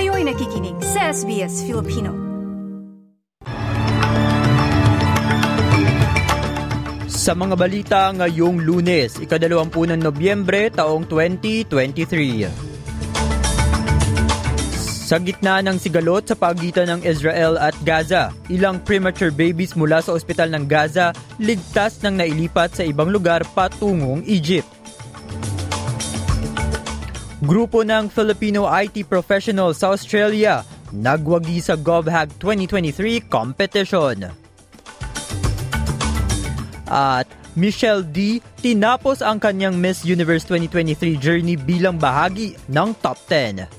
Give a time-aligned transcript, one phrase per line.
[0.00, 2.08] Kayo'y nakikinig sa SBS Filipino.
[7.04, 12.48] Sa mga balita ngayong lunes, ikadalawampu ng Nobyembre taong 2023.
[15.04, 20.16] Sa gitna ng sigalot sa pagitan ng Israel at Gaza, ilang premature babies mula sa
[20.16, 24.79] ospital ng Gaza ligtas nang nailipat sa ibang lugar patungong Egypt.
[27.40, 30.60] Grupo ng Filipino IT professionals sa Australia
[30.92, 34.28] nagwagi sa GovHack 2023 competition.
[36.84, 37.24] At
[37.56, 38.44] Michelle D.
[38.60, 43.72] tinapos ang kanyang Miss Universe 2023 journey bilang bahagi ng top 10.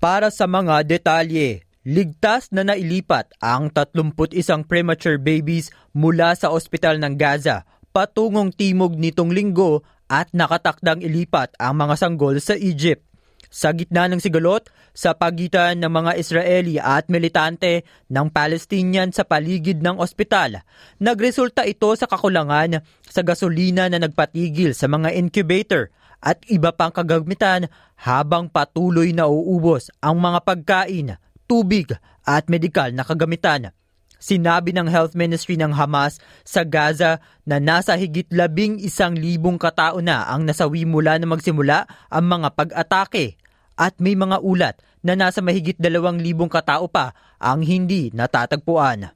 [0.00, 7.14] Para sa mga detalye, ligtas na nailipat ang 31 premature babies mula sa ospital ng
[7.14, 7.62] Gaza
[7.94, 13.06] patungong timog nitong linggo at nakatakdang ilipat ang mga sanggol sa Egypt.
[13.46, 19.80] Sa gitna ng sigalot, sa pagitan ng mga Israeli at militante ng Palestinian sa paligid
[19.80, 20.66] ng ospital,
[20.98, 27.70] nagresulta ito sa kakulangan sa gasolina na nagpatigil sa mga incubator at iba pang kagamitan
[27.96, 31.08] habang patuloy na uubos ang mga pagkain,
[31.46, 31.94] tubig
[32.26, 33.70] at medikal na kagamitan.
[34.16, 40.00] Sinabi ng Health Ministry ng Hamas sa Gaza na nasa higit labing isang libong katao
[40.00, 43.36] na ang nasawi mula na magsimula ang mga pag-atake
[43.76, 49.12] at may mga ulat na nasa mahigit dalawang libong katao pa ang hindi natatagpuan.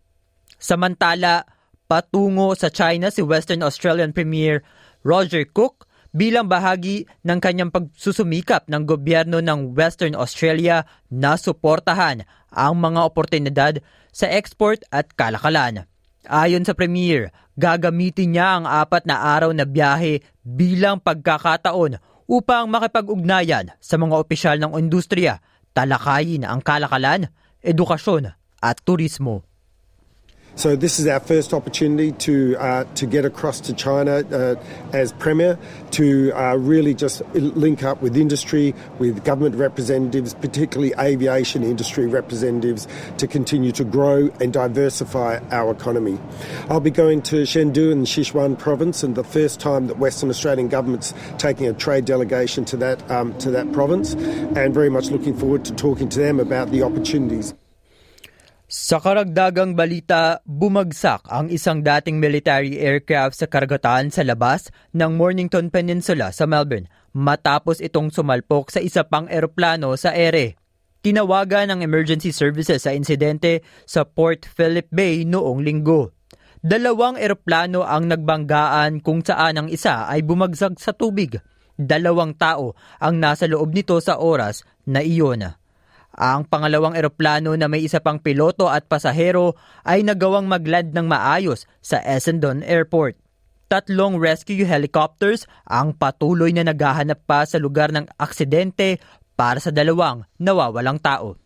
[0.60, 1.48] Samantala,
[1.88, 4.62] patungo sa China si Western Australian Premier
[5.02, 12.74] Roger Cook bilang bahagi ng kanyang pagsusumikap ng gobyerno ng Western Australia na suportahan ang
[12.78, 13.74] mga oportunidad
[14.10, 15.86] sa export at kalakalan.
[16.26, 21.96] Ayon sa Premier, gagamitin niya ang apat na araw na biyahe bilang pagkakataon
[22.30, 25.42] upang makipag-ugnayan sa mga opisyal ng industriya,
[25.74, 27.26] talakayin ang kalakalan,
[27.64, 29.49] edukasyon at turismo.
[30.56, 34.56] So this is our first opportunity to uh, to get across to China uh,
[34.92, 35.58] as premier
[35.92, 42.86] to uh, really just link up with industry, with government representatives, particularly aviation industry representatives,
[43.16, 46.18] to continue to grow and diversify our economy.
[46.68, 50.68] I'll be going to Chengdu in Sichuan province, and the first time that Western Australian
[50.68, 55.36] government's taking a trade delegation to that um, to that province, and very much looking
[55.36, 57.54] forward to talking to them about the opportunities.
[58.70, 65.74] Sa karagdagang balita, bumagsak ang isang dating military aircraft sa karagatan sa labas ng Mornington
[65.74, 70.54] Peninsula sa Melbourne matapos itong sumalpok sa isa pang eroplano sa ere.
[71.02, 76.14] Tinawagan ng emergency services sa insidente sa Port Phillip Bay noong linggo.
[76.62, 81.42] Dalawang eroplano ang nagbanggaan kung saan ang isa ay bumagsak sa tubig.
[81.74, 85.58] Dalawang tao ang nasa loob nito sa oras na iyon.
[86.16, 89.54] Ang pangalawang eroplano na may isa pang piloto at pasahero
[89.86, 93.14] ay nagawang magland ng maayos sa Essendon Airport.
[93.70, 98.98] Tatlong rescue helicopters ang patuloy na naghahanap pa sa lugar ng aksidente
[99.38, 101.38] para sa dalawang nawawalang tao.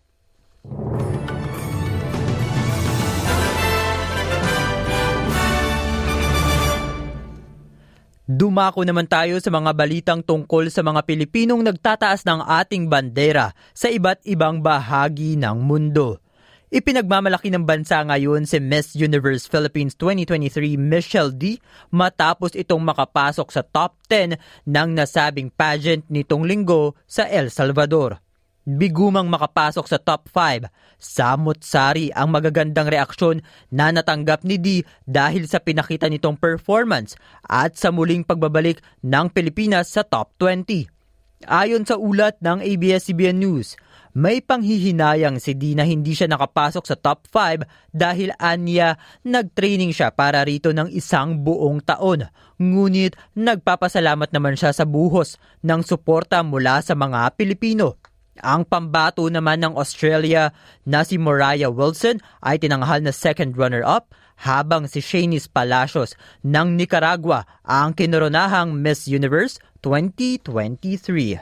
[8.24, 13.92] Dumako naman tayo sa mga balitang tungkol sa mga Pilipinong nagtataas ng ating bandera sa
[13.92, 16.16] iba't ibang bahagi ng mundo.
[16.72, 21.60] Ipinagmamalaki ng bansa ngayon si Miss Universe Philippines 2023 Michelle D
[21.92, 24.40] matapos itong makapasok sa top 10
[24.72, 28.24] ng nasabing pageant nitong linggo sa El Salvador
[28.64, 30.68] bigumang makapasok sa top 5.
[30.96, 37.92] Samot-sari ang magagandang reaksyon na natanggap ni D dahil sa pinakita nitong performance at sa
[37.92, 40.88] muling pagbabalik ng Pilipinas sa top 20.
[41.44, 43.76] Ayon sa ulat ng ABS-CBN News,
[44.16, 50.14] may panghihinayang si D na hindi siya nakapasok sa top 5 dahil anya nagtraining siya
[50.14, 52.30] para rito ng isang buong taon.
[52.56, 55.36] Ngunit nagpapasalamat naman siya sa buhos
[55.66, 58.13] ng suporta mula sa mga Pilipino.
[58.42, 60.50] Ang pambato naman ng Australia
[60.82, 64.10] na si Mariah Wilson ay tinanghal na second runner-up
[64.42, 71.38] habang si Shanice Palacios ng Nicaragua ang kinoronahang Miss Universe 2023.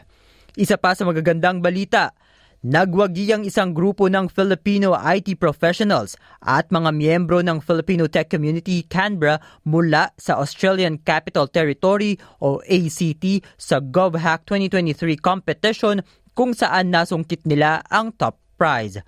[0.61, 2.13] Isa pa sa magagandang balita,
[2.61, 8.85] nagwagi ang isang grupo ng Filipino IT professionals at mga miyembro ng Filipino Tech Community
[8.85, 17.45] Canberra mula sa Australian Capital Territory o ACT sa GovHack 2023 competition kung saan nasungkit
[17.45, 19.01] nila ang top prize.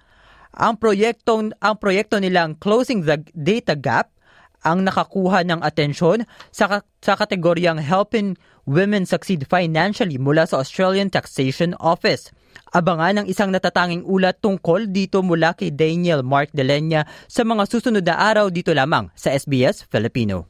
[0.55, 4.15] Ang proyektong ang proyekto nilang Closing the Data Gap
[4.65, 8.35] ang nakakuha ng atensyon sa, sa kategoryang Helping
[8.65, 12.33] Women Succeed Financially mula sa Australian Taxation Office.
[12.73, 18.03] Abangan ang isang natatanging ulat tungkol dito mula kay Daniel Mark Delenya sa mga susunod
[18.03, 20.49] na araw dito lamang sa SBS Filipino.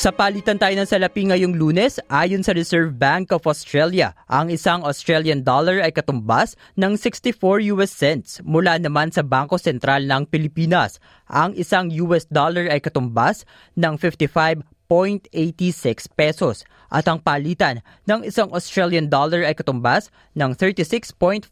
[0.00, 4.80] Sa palitan tayo ng salapi ngayong lunes, ayon sa Reserve Bank of Australia, ang isang
[4.80, 7.36] Australian dollar ay katumbas ng 64
[7.76, 8.40] US cents.
[8.40, 10.96] Mula naman sa Bangko Sentral ng Pilipinas,
[11.28, 13.44] ang isang US dollar ay katumbas
[13.76, 21.46] ng 55 0.86 pesos at ang palitan ng isang Australian dollar ay katumbas ng 36.14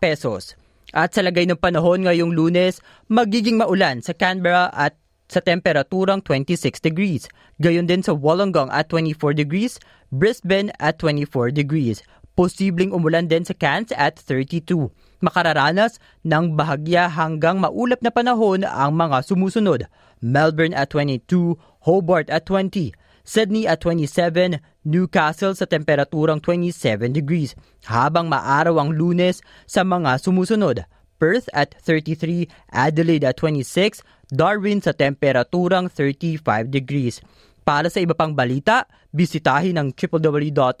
[0.00, 0.56] pesos.
[0.96, 2.80] At sa lagay ng panahon ngayong lunes,
[3.12, 4.96] magiging maulan sa Canberra at
[5.28, 7.28] sa temperaturang 26 degrees.
[7.60, 9.76] Gayon din sa Wollongong at 24 degrees,
[10.08, 12.00] Brisbane at 24 degrees.
[12.32, 14.88] Posibleng umulan din sa Cairns at 32.
[15.18, 19.90] Makararanas ng bahagya hanggang maulap na panahon ang mga sumusunod.
[20.22, 22.94] Melbourne at 22, Hobart at 20,
[23.26, 27.52] Sydney at 27, Newcastle sa temperaturang 27 degrees,
[27.84, 30.86] habang maaraw ang lunes sa mga sumusunod.
[31.18, 37.24] Perth at 33, Adelaide at 26, Darwin sa temperaturang 35 degrees.
[37.68, 40.78] Para sa iba pang balita, bisitahin ang www.sbs.com.au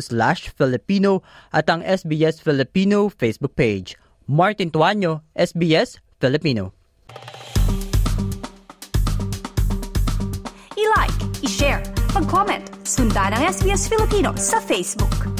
[0.00, 1.20] slash Filipino
[1.52, 4.00] at ang SBS Filipino Facebook page.
[4.24, 6.72] Martin Tuanyo, SBS Filipino.
[10.80, 11.84] I-like, i-share,
[12.16, 15.37] mag-comment, sundan ang SBS Filipino sa Facebook.